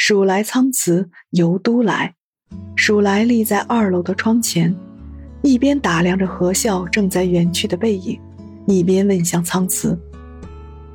[0.00, 2.14] 蜀来仓辞由都来，
[2.76, 4.72] 鼠来立在二楼的窗前，
[5.42, 8.16] 一边打量着何笑正在远去的背影，
[8.68, 9.98] 一边问向仓辞：“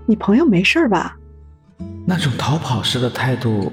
[0.08, 1.18] 你朋友没事吧？”
[2.08, 3.70] 那种逃跑时的态度，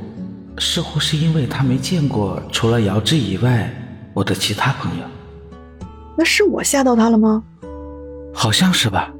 [0.58, 3.72] 似乎是因为他没见过除了姚志以外
[4.12, 5.04] 我的其他朋友。
[6.18, 7.44] 那是我吓到他了吗？
[8.34, 9.14] 好像是吧。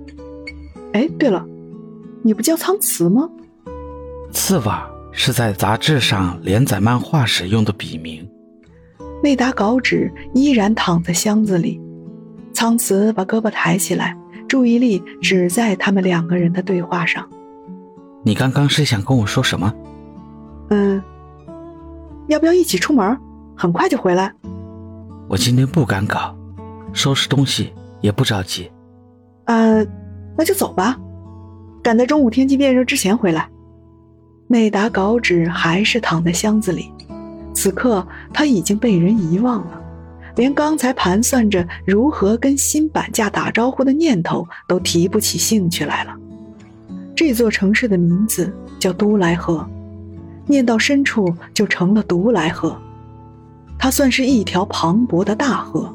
[0.93, 1.47] 哎，对了，
[2.25, 3.31] 你不叫仓辞吗？
[4.33, 4.90] 刺瓦。
[5.13, 8.29] 是在杂志上连载漫画时用的笔名。
[9.23, 11.81] 那沓稿纸依然躺在箱子里。
[12.53, 14.17] 苍慈把胳膊抬起来，
[14.49, 17.29] 注意力只在他们两个人的对话上。
[18.23, 19.73] 你刚刚是想跟我说什么？
[20.71, 21.03] 嗯，
[22.29, 23.19] 要不要一起出门？
[23.57, 24.33] 很快就回来。
[25.29, 26.35] 我今天不赶稿，
[26.93, 28.71] 收拾东西也不着急。
[29.45, 29.85] 呃，
[30.37, 30.97] 那就走吧，
[31.83, 33.50] 赶在中午天气变热之前回来。
[34.53, 36.91] 那沓稿纸还是躺在箱子里，
[37.55, 39.81] 此刻他已经被人遗忘了，
[40.35, 46.17] 连刚才盘算着如何跟新板架打招呼的念头都提不起兴趣来了。
[47.15, 49.65] 这座城市的名字叫都来河，
[50.49, 52.77] 念到深处就成了独来河。
[53.79, 55.95] 它算是一条磅礴的大河，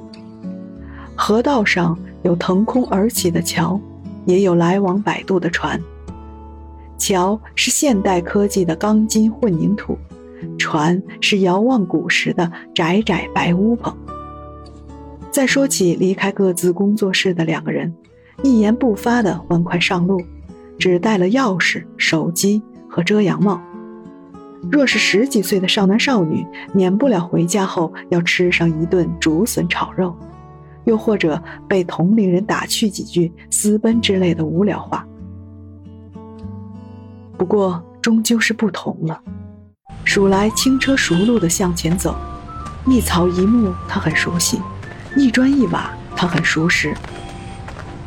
[1.14, 3.78] 河道上有腾空而起的桥，
[4.26, 5.78] 也有来往摆渡的船。
[6.98, 9.98] 桥是现代科技的钢筋混凝土，
[10.58, 13.94] 船是遥望古时的窄窄白乌篷。
[15.32, 17.94] 再说起离开各自工作室的两个人，
[18.44, 20.22] 一言不发的欢快上路，
[20.80, 23.62] 只带了钥匙、手机和遮阳帽。
[24.72, 30.16] 若是十几岁的少男少女，免不了回家后要吃上一顿竹笋炒肉，
[30.86, 35.06] 又或者被同龄人打趣几句私奔之类的无聊话。
[37.38, 39.20] 不过，终究是不同了。
[40.04, 42.16] 鼠来轻车熟路地向前走，
[42.86, 44.62] 一草一木他很熟悉，
[45.18, 46.96] 一砖一瓦他很熟识。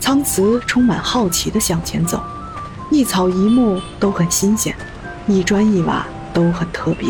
[0.01, 2.23] 苍瓷充满好奇地向前走，
[2.91, 4.75] 一草一木都很新鲜，
[5.27, 7.09] 一砖一瓦都很特别。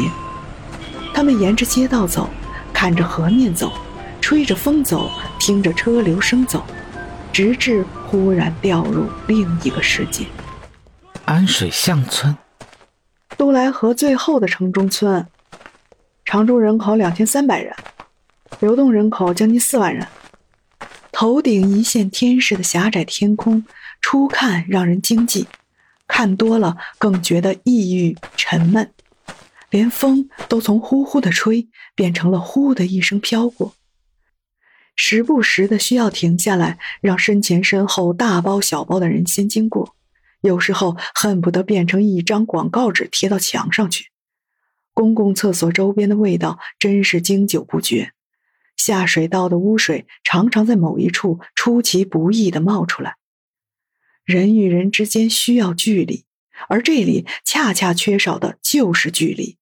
[1.15, 2.29] 他们沿着街道走，
[2.73, 3.73] 看着河面走，
[4.21, 6.65] 吹着风走，听着车流声走，
[7.33, 10.27] 直至忽然掉入另一个世界。
[11.28, 12.34] 安水巷村，
[13.37, 15.27] 都来河最后的城中村，
[16.25, 17.77] 常住人口两千三百人，
[18.61, 20.09] 流动人口将近四万人。
[21.12, 23.62] 头顶一线天似的狭窄天空，
[24.00, 25.47] 初看让人惊悸，
[26.06, 28.91] 看多了更觉得抑郁沉闷，
[29.69, 33.75] 连风都从呼呼的吹变成了呼的一声飘过，
[34.97, 39.94] 时不时的需要停下来，让身前身后大包小包的人先经过。
[40.41, 44.10] 有时候恨不得变成一张广告纸贴到墙上去。
[44.94, 48.12] 公共厕所周边的味道真是经久不绝，
[48.76, 53.16] 下水道的污水常常在某一处出其不意地冒出来。
[54.25, 56.25] 人与人之间需要距离，
[56.69, 59.56] 而这里恰恰缺少的就是距离。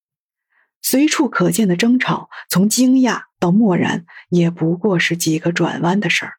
[0.82, 6.34] 随处可见的争吵，从惊讶到漠然，也不过是几个转弯的事儿。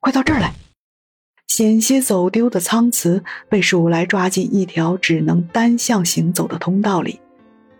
[0.00, 0.52] 快到这儿来！
[1.58, 7.18] 险些走丢的苍辞被鼠来抓进一条只能单向行走的通道里，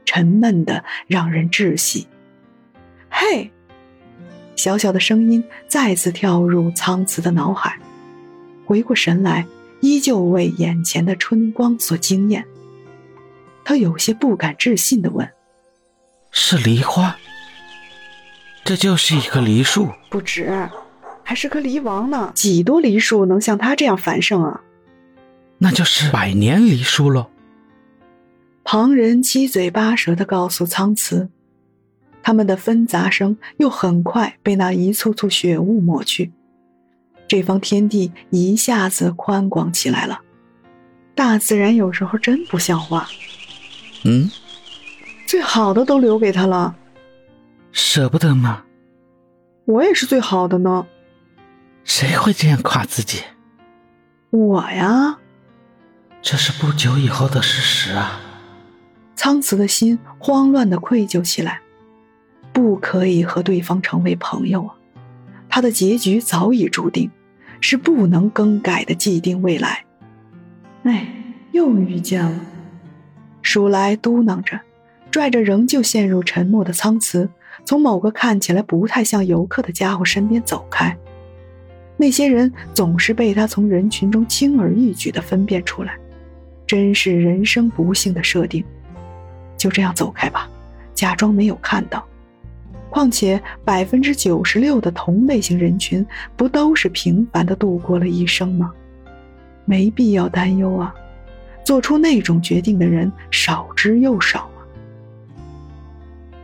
[0.05, 2.09] 沉闷的让人窒息。
[3.09, 3.53] 嘿，
[4.57, 7.79] 小小的声音再次跳入苍辞的脑海，
[8.67, 9.47] 回过神来，
[9.81, 12.45] 依旧为眼前的春光所惊艳。
[13.65, 15.31] 他有些不敢置信的问
[16.33, 17.17] ：“是梨花？
[18.65, 19.89] 这就是一棵梨树？
[20.11, 20.69] 不止。”
[21.29, 22.33] 还是棵梨王呢？
[22.35, 24.63] 几多梨树能像它这样繁盛啊？
[25.59, 27.27] 那就是百年梨树喽。
[28.65, 31.29] 旁人七嘴八舌的告诉苍慈，
[32.23, 36.33] 他们的纷杂声又很快被那一簇簇雪雾抹去，
[37.27, 40.23] 这方天地一下子宽广起来了。
[41.15, 43.07] 大自然有时候真不像话。
[44.07, 44.31] 嗯，
[45.27, 46.75] 最好的都留给他了，
[47.71, 48.65] 舍不得吗？
[49.67, 50.87] 我也是最好的呢。
[51.89, 53.23] 谁会这样夸自己？
[54.29, 55.19] 我呀，
[56.21, 58.21] 这是不久以后的事实啊。
[59.17, 61.61] 苍慈的心慌乱的愧疚起来，
[62.53, 64.75] 不可以和对方成为朋友啊！
[65.49, 67.11] 他的结局早已注定，
[67.61, 69.85] 是不能更改的既定未来。
[70.83, 71.09] 哎，
[71.53, 72.39] 又遇见了。
[73.41, 74.61] 鼠来嘟囔着，
[75.11, 77.31] 拽着仍旧陷入沉默的苍慈，
[77.65, 80.97] 从某个看起来不太像游客的家伙身边走开。
[82.01, 85.99] 那些人总是被他从人群中轻而易举地分辨出来，
[86.65, 88.65] 真是人生不幸的设定。
[89.57, 90.49] 就这样走开吧，
[90.95, 92.07] 假装没有看到。
[92.89, 96.07] 况且百分之九十六的同类型人群
[96.37, 98.73] 不都是平凡的度过了一生吗？
[99.65, 100.95] 没必要担忧啊。
[101.65, 104.63] 做出那种决定的人少之又少啊。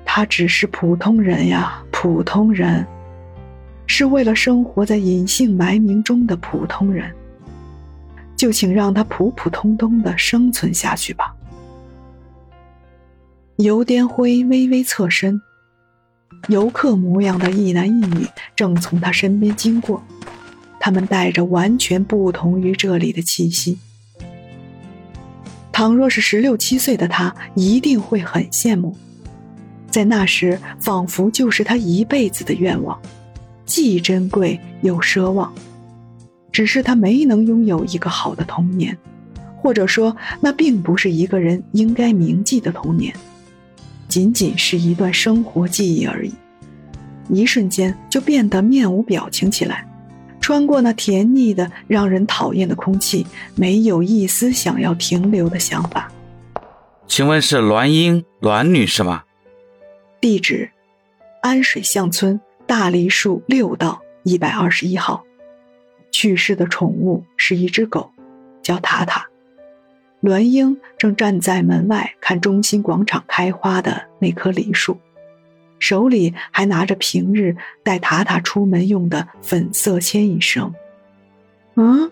[0.05, 2.85] 他只是普通人呀，普通人。
[3.87, 7.13] 是为了生活在隐姓埋名中的普通人，
[8.37, 11.35] 就请让他普普通通的生存下去吧。
[13.57, 15.41] 游颠灰微微侧身，
[16.49, 18.27] 游客模样的一男一女
[18.57, 20.03] 正从他身边经过，
[20.81, 23.79] 他们带着完全不同于这里的气息。
[25.71, 28.97] 倘若是十六七岁的他，一定会很羡慕，
[29.89, 33.01] 在那时，仿佛就是他一辈子的愿望。
[33.67, 35.53] 既珍贵又奢望，
[36.53, 38.97] 只是他没能拥有一个好的童年，
[39.57, 43.15] 或者说，那并不是一个人应该铭记的童年，
[44.07, 46.33] 仅仅是一段生活记忆而已。
[47.29, 49.89] 一瞬间就变得面无表情起来，
[50.41, 56.13] 穿过那甜腻的、让人讨厌的空气，没有一丝想要停留的想法。
[57.07, 59.25] 请问是栾英栾女士吗？
[60.21, 60.71] 地址：
[61.41, 62.39] 安水巷村。
[62.67, 65.25] 大梨树六道一百二十一号，
[66.11, 68.11] 去世的宠物是一只狗，
[68.63, 69.29] 叫塔塔。
[70.21, 74.99] 栾英正站在门外看中心广场开花的那棵梨树，
[75.79, 80.73] 手里还拿着平日带塔塔出门用的粉色牵引绳。
[81.75, 82.11] 嗯，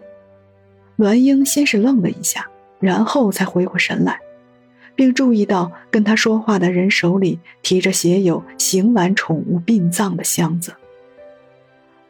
[0.96, 2.46] 栾英先是愣了一下，
[2.78, 4.20] 然后才回过神来。
[4.94, 10.75] 并注意到跟他说话的人手里提着写有“行完宠物殡葬”的箱子。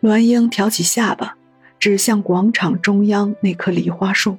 [0.00, 1.37] 栾英挑起下巴，
[1.79, 4.37] 指向广场中央那棵梨花树：“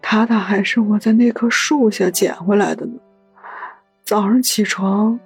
[0.00, 2.92] 塔塔还是我在那棵树下捡回来的呢。
[4.04, 5.18] 早上起床，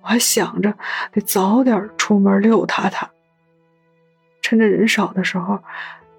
[0.00, 0.74] 我还想着
[1.12, 3.10] 得早点出门遛塔塔，
[4.40, 5.60] 趁着人少的时候，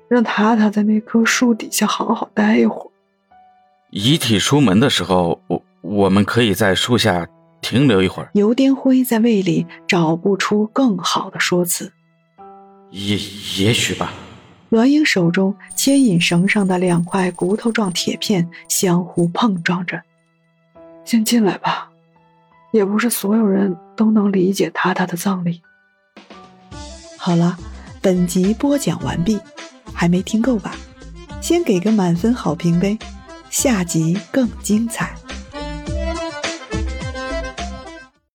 [0.07, 2.87] 让塔塔在那棵树底下好好待一会儿。”
[3.95, 7.27] 遗体出门的时候，我我们可以在树下
[7.61, 8.29] 停留一会儿。
[8.33, 11.93] 游颠辉在胃里找不出更好的说辞。
[12.89, 13.15] 也
[13.59, 14.11] 也许吧。
[14.69, 20.01] 栾英手中牵引绳上的两块骨头状铁片相互碰撞着。
[21.05, 21.91] 先进来吧，
[22.71, 25.61] 也不是所有人都能理解塔塔的葬礼。
[27.15, 27.55] 好了，
[28.01, 29.39] 本集播讲完毕，
[29.93, 30.75] 还没听够吧？
[31.41, 32.97] 先给个满分好评呗。
[33.53, 35.15] 下集更精彩。